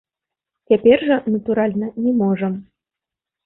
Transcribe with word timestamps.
Цяпер 0.73 0.97
жа, 1.11 1.19
натуральна, 1.35 1.93
не 2.09 2.17
можам. 2.25 2.53